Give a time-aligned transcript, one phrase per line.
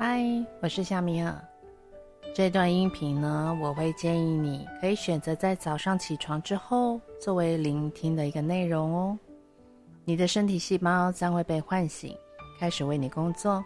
[0.00, 0.22] 嗨，
[0.62, 1.34] 我是夏米尔。
[2.32, 9.18] 这段音频呢，我会建议你可以选择在早上起床之后作为聆听的一个内容哦。
[10.04, 12.16] 你的身体细胞将会被唤醒，
[12.60, 13.64] 开始为你工作，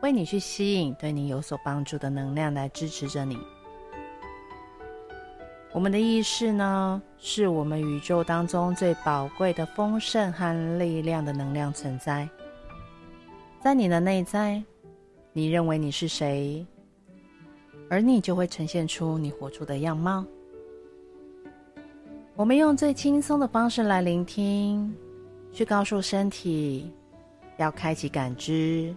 [0.00, 3.36] 为你去吸引对你有所帮助的能量来支持着你。
[5.72, 12.28] 我们的意识呢，是我们宇宙当中最宝贵的丰盛和力量的能量存在。
[13.60, 14.62] 在你的内在，
[15.36, 16.64] 你认为你是谁，
[17.90, 20.24] 而你就会呈现出你活出的样貌。
[22.36, 24.94] 我们用最轻松的方式来聆听，
[25.52, 26.88] 去告诉身体
[27.56, 28.94] 要开启感知，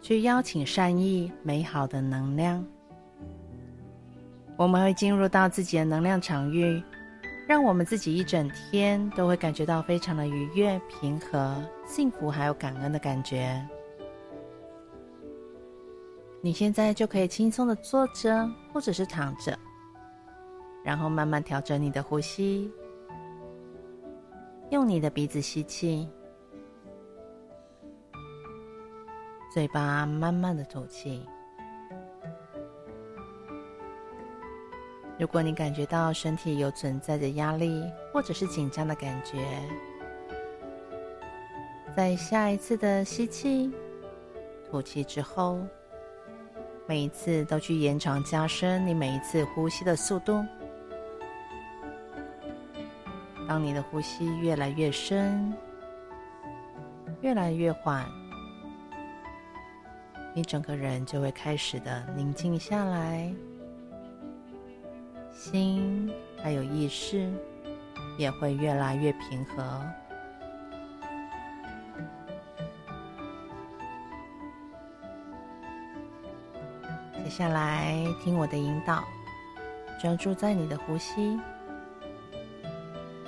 [0.00, 2.64] 去邀请善意美好的能量。
[4.56, 6.82] 我们会进入到自己的能量场域，
[7.46, 13.62] 让我们自己一整天都会感觉到非常的愉悦、平和、幸福，还有感恩的感觉。
[16.48, 19.54] 你现在就可以轻松的坐着，或者是躺着，
[20.82, 22.72] 然后慢慢调整你的呼吸，
[24.70, 26.08] 用你的鼻子吸气，
[29.52, 31.22] 嘴巴慢慢的吐气。
[35.18, 39.36] 如果你感觉到身体有存在的压力或者是紧张的感觉，
[41.94, 43.70] 在下一次的吸气、
[44.70, 45.60] 吐气之后，
[46.88, 50.42] 每一次都去延长加深你每一次呼吸的速度。
[53.46, 55.52] 当你的呼吸越来越深、
[57.20, 58.06] 越来越缓，
[60.34, 63.30] 你整个人就会开始的宁静下来。
[65.30, 66.10] 心
[66.42, 67.30] 还有意识
[68.16, 69.84] 也会越来越平和。
[77.28, 79.04] 下来听我的引导，
[80.00, 81.38] 专注在你的呼吸，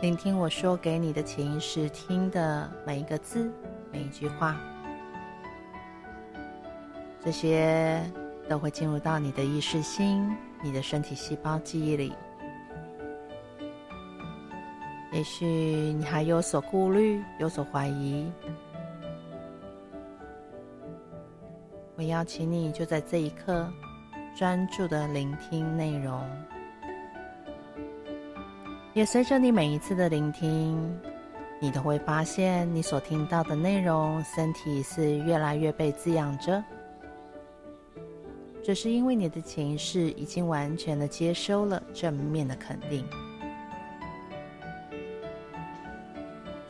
[0.00, 3.50] 聆听我说给你的潜意识听的每一个字、
[3.90, 4.56] 每一句话，
[7.24, 8.02] 这些
[8.48, 10.36] 都会进入到你的意识心。
[10.60, 12.12] 你的身体细胞记忆里，
[15.12, 18.28] 也许你还有所顾虑，有所怀疑。
[21.94, 23.72] 我邀请你就在这一刻，
[24.38, 26.24] 专注的聆听内容。
[28.94, 30.96] 也随着你每一次的聆听，
[31.60, 36.62] 你都会发现，你所听到的内容，身体是越来越被滋养着。
[38.62, 43.04] 这是因为你的潜意识已经完全的接收了正面的肯定，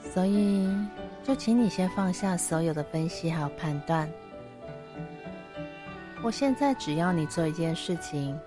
[0.00, 0.66] 所以
[1.22, 4.10] 就请你先放下所有的分析还有判断。
[6.20, 8.38] 我现在只要你做一件事情，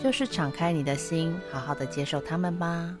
[0.00, 2.94] 就是敞开你的心，好好的接受他们吧，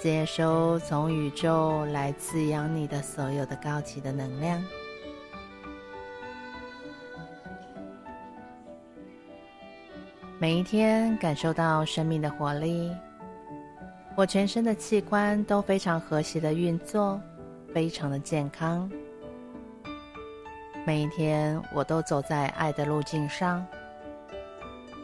[0.00, 4.62] 接收从宇宙来滋养你的所有的高级的能量。
[10.38, 12.94] 每一天感受到生命的活力，
[14.14, 17.20] 我全身的器官都非常和谐的运作，
[17.74, 18.88] 非常的健康。
[20.88, 23.62] 每一天我都走在爱的路径上，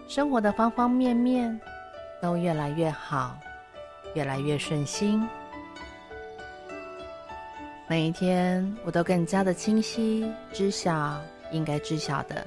[0.08, 1.60] 生活的方方面面
[2.22, 3.36] 都越来越好，
[4.14, 5.28] 越来越顺心。
[7.86, 12.46] 每一天我都更加的清晰，知晓应该知晓的。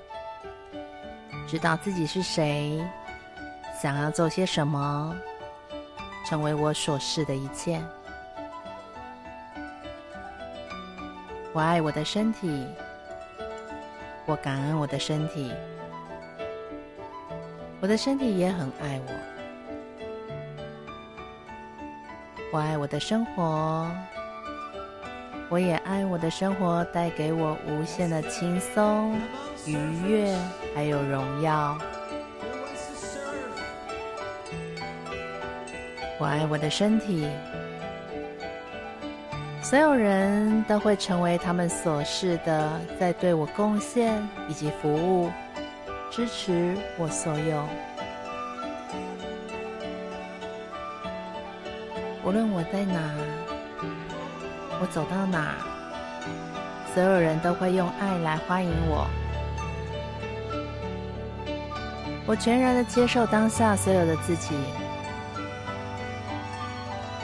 [1.48, 2.84] 知道自己是谁，
[3.80, 5.16] 想要做些什么，
[6.26, 7.80] 成为我所是的一切。
[11.54, 12.66] 我爱我的身体，
[14.28, 15.54] 我感恩我的身体，
[17.80, 19.14] 我的身体也很爱我。
[22.52, 23.90] 我爱我的生活，
[25.50, 29.18] 我也爱我的生活带给我无限的轻松。
[29.66, 30.38] 愉悦，
[30.76, 31.78] 还有荣耀。
[36.20, 37.26] 我爱我的身体。
[39.70, 45.30] 所有人都会成为他们所示的，在对我贡献以及服务，
[46.10, 47.66] 支持我所有。
[52.24, 53.14] 无论我在哪，
[54.80, 55.56] 我走到哪，
[56.94, 59.06] 所有人都会用爱来欢迎我。
[62.26, 64.56] 我全然的接受当下所有的自己，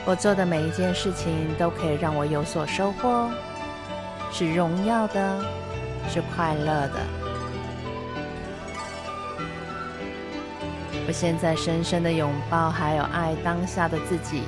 [0.06, 3.30] 我做的每一件事情都可以让我有所收获，
[4.32, 5.44] 是荣耀的，
[6.10, 7.00] 是快乐的。
[11.08, 14.44] 我现在深深的拥抱，还有爱当下的自己。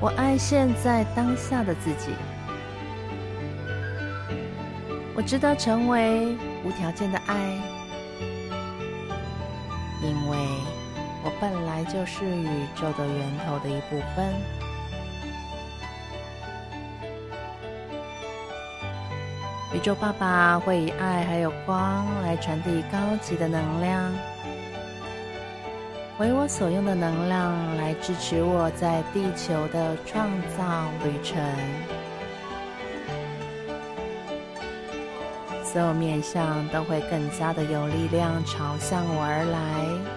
[0.00, 2.12] 我爱现在当下的自己。
[5.16, 7.36] 我值得成为无条件的爱，
[10.02, 10.36] 因为
[11.40, 14.32] 本来就是宇宙的源头的一部分。
[19.72, 24.12] 宇宙爸爸会以爱还有光来传递高级的能量，
[26.18, 31.42] 为我所用的能量来支持我在地球的创造旅程。
[35.64, 40.14] 所有面向都会更加的有力量朝向我而来。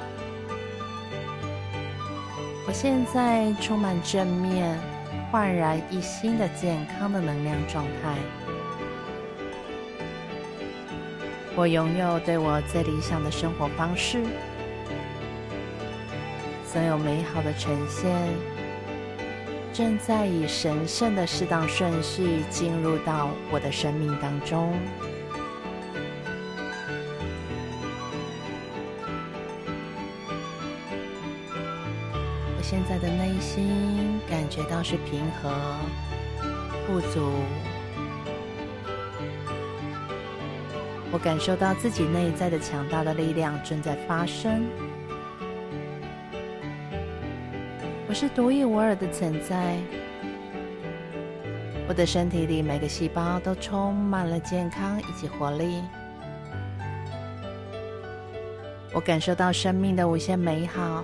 [2.68, 4.78] 我现在充满正面、
[5.32, 8.18] 焕然一新的健康的能量状态。
[11.56, 14.22] 我拥有对我最理想的生活方式。
[16.66, 18.12] 所有美好的呈现
[19.72, 24.78] 正在以神圣的适当顺序进入到我的生命当中。
[33.58, 35.50] 心感觉到是平和、
[36.86, 37.32] 富足。
[41.12, 44.64] 我感受到自己内在的强大的力量正在发生。
[48.08, 49.76] 我是独一无二的存在。
[51.88, 55.82] 我的身体里每个细胞都充满了健康以及活力。
[58.94, 61.04] 我感受到生命的无限美好。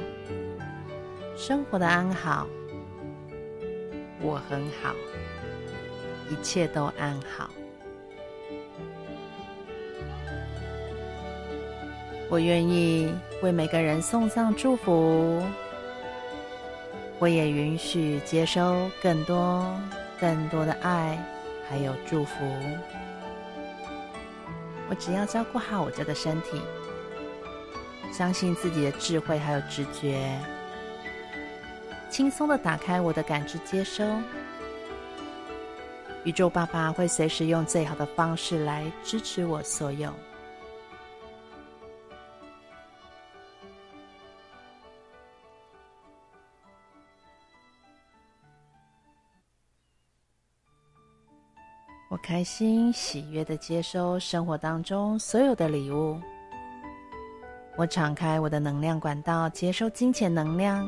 [1.36, 2.48] 生活的安好，
[4.22, 4.94] 我很好，
[6.30, 7.50] 一切都安好。
[12.30, 15.44] 我愿意为每个人送上祝福，
[17.20, 19.66] 我也允许接收更多、
[20.20, 21.18] 更多的爱，
[21.68, 22.46] 还有祝福。
[24.90, 26.62] 我只要照顾好我这个身体，
[28.12, 30.40] 相信自己的智慧还有直觉。
[32.14, 34.06] 轻松的打开我的感知接收，
[36.24, 40.14] 宇宙爸爸会随时用最好的方式来支持我所有。
[52.12, 56.22] 我开心喜悦的接收生活当中所有的礼物。
[57.76, 60.88] 我敞开我的能量管道，接收金钱能量。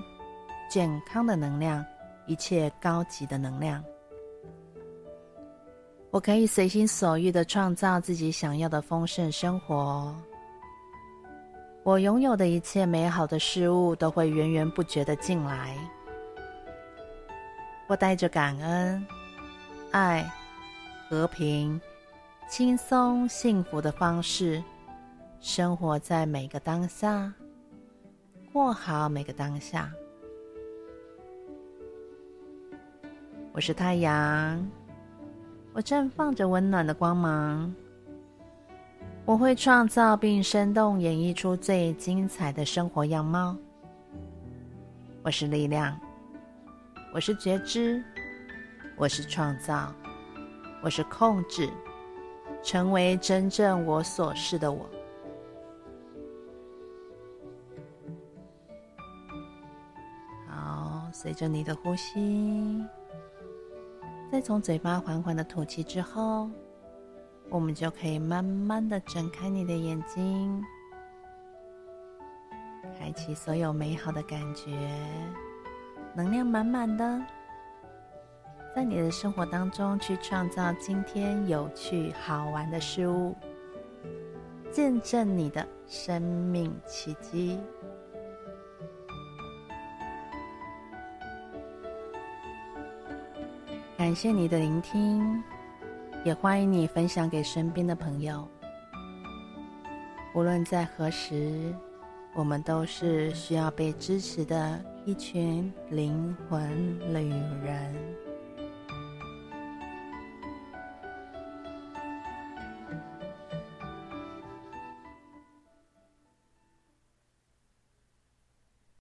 [0.69, 1.85] 健康的能量，
[2.25, 3.83] 一切高级的能量，
[6.11, 10.15] 我可以随心所欲的创造自己想要的丰盛生活。
[11.83, 15.77] 我拥有的一切美好的事物都会源源不绝的进来。
[17.87, 19.05] 我带着感恩、
[19.91, 20.27] 爱、
[21.07, 21.79] 和平、
[22.49, 24.63] 轻松、幸福的方式，
[25.39, 27.31] 生活在每个当下，
[28.51, 29.91] 过好每个当下。
[33.55, 34.69] 我是太阳，
[35.71, 37.73] 我绽放着温暖的光芒。
[39.23, 43.55] 我会创造并生动演绎出最精彩的生活样貌。
[45.23, 45.97] 我是力量，
[47.13, 48.03] 我是觉知，
[48.97, 49.89] 我是创造，
[50.83, 51.69] 我是控制，
[52.61, 54.85] 成为真正我所是的我。
[60.45, 62.83] 好，随着你的呼吸。
[64.31, 66.49] 再从嘴巴缓缓的吐气之后，
[67.49, 70.61] 我们就可以慢慢的睁开你的眼睛，
[72.99, 74.71] 开启所有美好的感觉，
[76.13, 77.21] 能量满满的，
[78.75, 83.33] 在你的生活当中去创造今天有趣好玩的事物，
[84.69, 87.57] 见证你的生命奇迹。
[94.05, 95.43] 感谢你的聆听，
[96.23, 98.47] 也欢迎你分享给身边的朋友。
[100.35, 101.73] 无论在何时，
[102.35, 106.69] 我们都是需要被支持的一群灵魂
[107.15, 107.29] 旅
[107.63, 107.95] 人。